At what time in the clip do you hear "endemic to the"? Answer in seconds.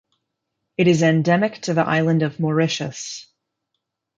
1.03-1.85